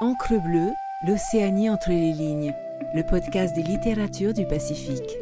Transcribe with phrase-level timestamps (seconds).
[0.00, 0.72] Encre bleue,
[1.06, 2.52] l'Océanie entre les lignes,
[2.94, 5.16] le podcast des littératures du Pacifique.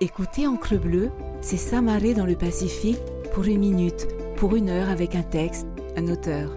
[0.00, 1.10] Écoutez Encre bleue,
[1.42, 3.02] c'est s'amarrer dans le Pacifique
[3.34, 6.54] pour une minute, pour une heure avec un texte, un auteur.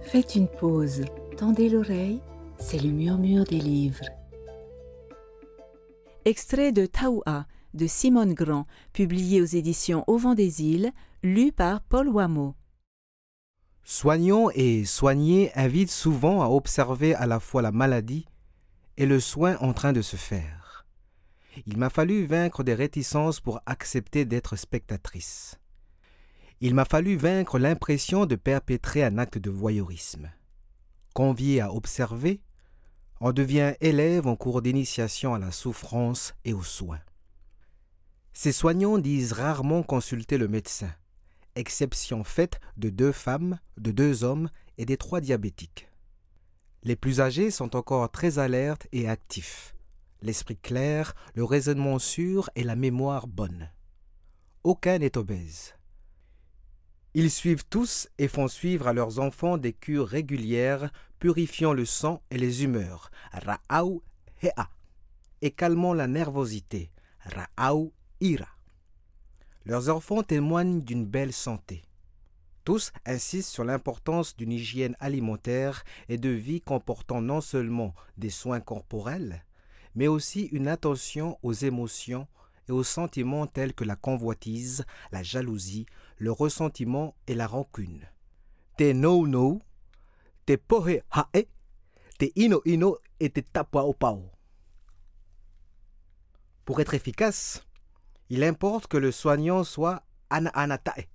[0.00, 1.04] Faites une pause,
[1.36, 2.22] tendez l'oreille,
[2.58, 4.06] c'est le murmure des livres.
[6.24, 10.92] Extrait de Taoua de Simone Grand, publié aux éditions Au vent des îles,
[11.22, 12.54] lu par Paul Wameau.
[13.90, 18.26] Soignons et soigner invitent souvent à observer à la fois la maladie
[18.98, 20.84] et le soin en train de se faire.
[21.64, 25.58] Il m'a fallu vaincre des réticences pour accepter d'être spectatrice.
[26.60, 30.30] Il m'a fallu vaincre l'impression de perpétrer un acte de voyeurisme.
[31.14, 32.42] Convié à observer,
[33.22, 37.00] on devient élève en cours d'initiation à la souffrance et aux soins.
[38.34, 40.92] Ces soignants disent rarement consulter le médecin
[41.58, 44.48] exception faite de deux femmes, de deux hommes
[44.78, 45.88] et des trois diabétiques.
[46.84, 49.74] Les plus âgés sont encore très alertes et actifs,
[50.22, 53.70] l'esprit clair, le raisonnement sûr et la mémoire bonne.
[54.64, 55.74] Aucun n'est obèse.
[57.14, 62.22] Ils suivent tous et font suivre à leurs enfants des cures régulières purifiant le sang
[62.30, 64.02] et les humeurs, ra'au
[64.42, 64.70] he'a,
[65.42, 68.57] et calmant la nervosité, ra'au ira.
[69.68, 71.84] Leurs enfants témoignent d'une belle santé.
[72.64, 78.60] Tous insistent sur l'importance d'une hygiène alimentaire et de vie comportant non seulement des soins
[78.60, 79.44] corporels,
[79.94, 82.26] mais aussi une attention aux émotions
[82.66, 85.84] et aux sentiments tels que la convoitise, la jalousie,
[86.16, 88.08] le ressentiment et la rancune.
[88.78, 89.60] Te no no,
[90.46, 91.46] te pohe hae,
[92.18, 94.30] te ino ino et te tapua pao.
[96.64, 97.67] Pour être efficace,
[98.30, 101.08] il importe que le soignant soit anatae,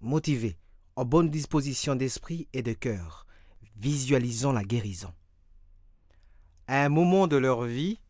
[0.00, 0.58] motivé,
[0.96, 3.26] en bonne disposition d'esprit et de cœur,
[3.76, 5.12] visualisant la guérison.
[6.66, 8.00] À un moment de leur vie,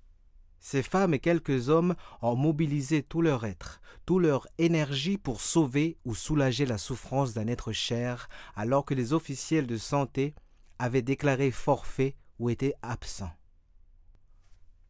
[0.59, 5.99] ces femmes et quelques hommes ont mobilisé tout leur être, toute leur énergie pour sauver
[6.05, 10.35] ou soulager la souffrance d'un être cher, alors que les officiels de santé
[10.79, 13.33] avaient déclaré forfait ou étaient absents.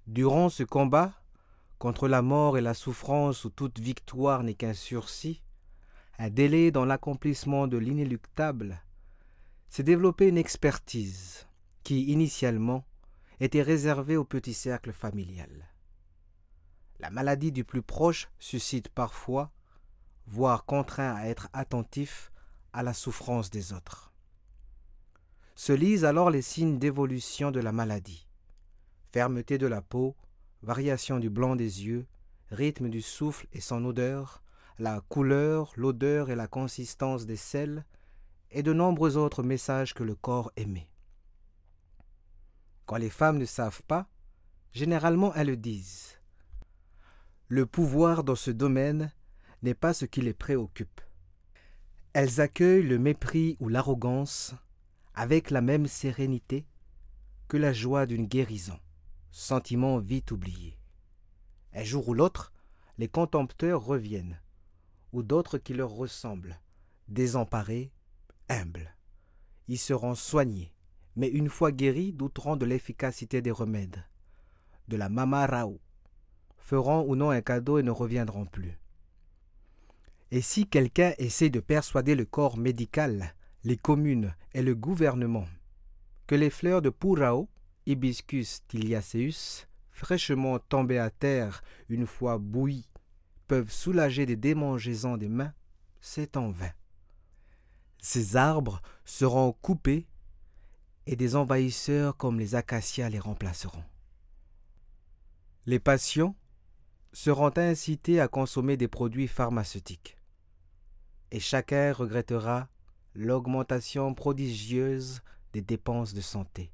[0.07, 1.13] Durant ce combat,
[1.79, 5.43] contre la mort et la souffrance où toute victoire n'est qu'un sursis,
[6.19, 8.83] un délai dans l'accomplissement de l'inéluctable,
[9.69, 11.47] s'est développée une expertise
[11.83, 12.85] qui, initialement,
[13.41, 15.69] était réservée au petit cercle familial.
[16.99, 19.53] La maladie du plus proche suscite parfois,
[20.27, 22.33] voire contraint à être attentif
[22.73, 24.13] à la souffrance des autres.
[25.55, 28.27] Se lisent alors les signes d'évolution de la maladie.
[29.13, 30.17] Fermeté de la peau,
[30.67, 32.07] variation du blanc des yeux,
[32.51, 34.43] rythme du souffle et son odeur,
[34.81, 37.85] la couleur, l'odeur et la consistance des sels,
[38.51, 40.91] et de nombreux autres messages que le corps émet.
[42.85, 44.09] Quand les femmes ne savent pas,
[44.73, 46.21] généralement elles le disent.
[47.47, 49.13] Le pouvoir dans ce domaine
[49.63, 51.01] n'est pas ce qui les préoccupe.
[52.13, 54.53] Elles accueillent le mépris ou l'arrogance
[55.15, 56.67] avec la même sérénité
[57.47, 58.81] que la joie d'une guérison
[59.39, 60.79] sentiment vite oublié.
[61.75, 62.55] Un jour ou l'autre,
[62.97, 64.41] les contempteurs reviennent,
[65.13, 66.59] ou d'autres qui leur ressemblent,
[67.09, 67.93] désemparés,
[68.49, 68.97] humbles.
[69.69, 70.73] Ils seront soignés,
[71.17, 74.03] mais une fois guéris, douteront de l'efficacité des remèdes,
[74.89, 75.81] de la mama rao,
[76.57, 78.79] feront ou non un cadeau et ne reviendront plus.
[80.31, 85.47] Et si quelqu'un essaie de persuader le corps médical, les communes et le gouvernement
[86.27, 87.51] que les fleurs de Purao
[87.87, 92.89] Hibiscus tiliaceus, fraîchement tombés à terre une fois bouillis,
[93.47, 95.55] peuvent soulager des démangeaisons des mains,
[96.01, 96.73] c'est en vain.
[98.01, 100.07] Ces arbres seront coupés
[101.07, 103.85] et des envahisseurs comme les acacias les remplaceront.
[105.65, 106.37] Les patients
[107.13, 110.17] seront incités à consommer des produits pharmaceutiques
[111.31, 112.69] et chacun regrettera
[113.15, 115.23] l'augmentation prodigieuse
[115.53, 116.71] des dépenses de santé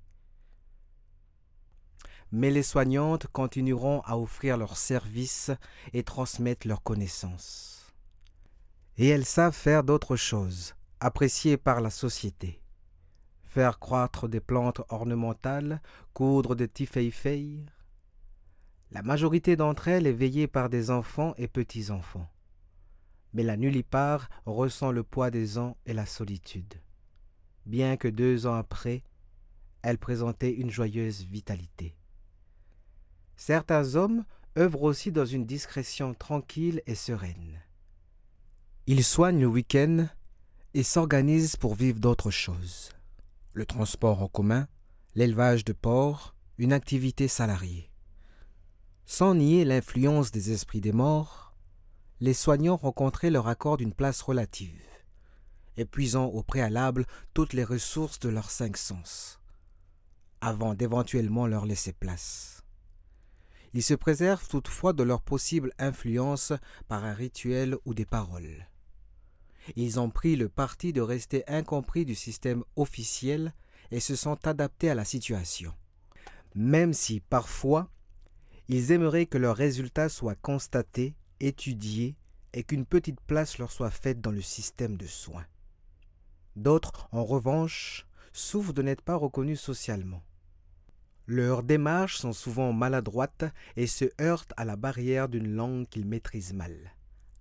[2.33, 5.51] mais les soignantes continueront à offrir leurs services
[5.93, 7.93] et transmettre leurs connaissances.
[8.97, 12.63] Et elles savent faire d'autres choses, appréciées par la société.
[13.43, 15.83] Faire croître des plantes ornementales,
[16.15, 17.67] coudre des tifeifei.
[18.91, 22.31] La majorité d'entre elles est veillée par des enfants et petits-enfants.
[23.35, 26.75] Mais la nullipare ressent le poids des ans et la solitude.
[27.67, 29.03] Bien que deux ans après,
[29.83, 31.95] elle présentait une joyeuse vitalité.
[33.37, 34.25] Certains hommes
[34.59, 37.61] œuvrent aussi dans une discrétion tranquille et sereine.
[38.87, 40.09] Ils soignent le week-end
[40.75, 42.91] et s'organisent pour vivre d'autres choses.
[43.55, 44.67] le transport en commun,
[45.15, 47.91] l'élevage de porcs, une activité salariée.
[49.05, 51.55] Sans nier l'influence des esprits des morts,
[52.21, 54.81] les soignants rencontraient leur accord d'une place relative,
[55.77, 59.41] épuisant au préalable toutes les ressources de leurs cinq sens,
[60.41, 62.63] avant d'éventuellement leur laisser place.
[63.75, 66.53] Ils se préservent toutefois de leur possible influence
[66.89, 68.67] par un rituel ou des paroles.
[69.77, 73.55] Ils ont pris le parti de rester incompris du système officiel
[73.91, 75.73] et se sont adaptés à la situation.
[76.55, 77.89] Même si parfois
[78.69, 82.17] ils aimeraient que leurs résultats soient constatés, étudiés
[82.53, 85.47] et qu'une petite place leur soit faite dans le système de soins.
[86.57, 90.23] D'autres, en revanche, souffrent de n'être pas reconnus socialement.
[91.27, 93.45] Leurs démarches sont souvent maladroites
[93.77, 96.93] et se heurtent à la barrière d'une langue qu'ils maîtrisent mal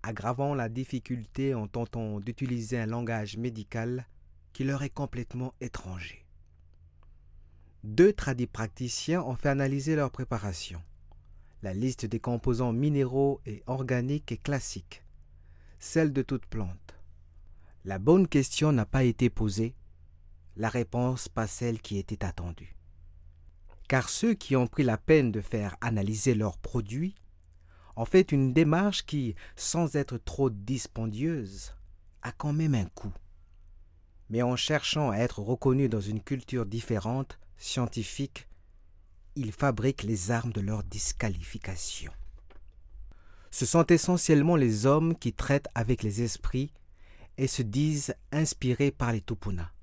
[0.03, 4.07] aggravant la difficulté en tentant d'utiliser un langage médical
[4.53, 6.25] qui leur est complètement étranger.
[7.83, 8.13] Deux
[8.51, 10.81] praticiens ont fait analyser leur préparation.
[11.63, 15.03] La liste des composants minéraux et organiques est classique,
[15.79, 16.95] celle de toute plante.
[17.85, 19.75] La bonne question n'a pas été posée,
[20.57, 22.75] la réponse pas celle qui était attendue.
[23.91, 27.13] Car ceux qui ont pris la peine de faire analyser leurs produits
[27.97, 31.75] en fait une démarche qui, sans être trop dispendieuse,
[32.21, 33.11] a quand même un coût.
[34.29, 38.47] Mais en cherchant à être reconnu dans une culture différente, scientifique,
[39.35, 42.13] ils fabriquent les armes de leur disqualification.
[43.49, 46.71] Ce sont essentiellement les hommes qui traitent avec les esprits
[47.37, 49.73] et se disent inspirés par les Tupuna,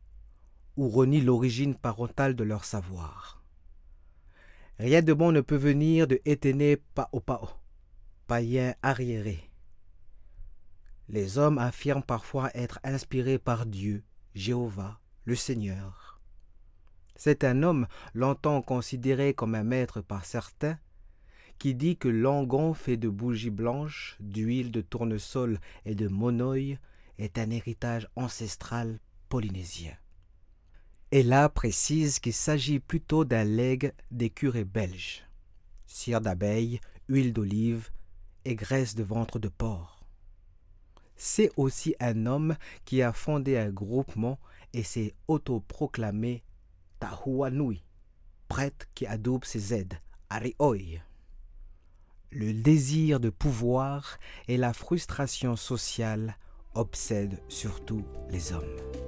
[0.78, 3.37] ou renient l'origine parentale de leur savoir.
[4.78, 7.48] Rien de bon ne peut venir de Etene Paopao,
[8.28, 9.50] païens arriérés.
[11.08, 14.04] Les hommes affirment parfois être inspirés par Dieu,
[14.36, 16.20] Jéhovah, le Seigneur.
[17.16, 20.78] C'est un homme longtemps considéré comme un maître par certains
[21.58, 26.78] qui dit que l'angon fait de bougies blanches, d'huile de tournesol et de monoï
[27.18, 29.96] est un héritage ancestral polynésien.
[31.10, 35.24] Et là précise qu'il s'agit plutôt d'un legs des curés belges.
[35.86, 37.90] Cire d'abeille, huile d'olive,
[38.44, 40.04] et graisse de ventre de porc.
[41.16, 44.38] C'est aussi un homme qui a fondé un groupement
[44.72, 46.42] et s'est autoproclamé
[47.00, 47.82] Tahuanui,
[48.48, 50.00] prêtre qui adoube ses aides,
[50.30, 51.00] Arioi.
[52.30, 56.36] Le désir de pouvoir et la frustration sociale
[56.74, 59.07] obsèdent surtout les hommes.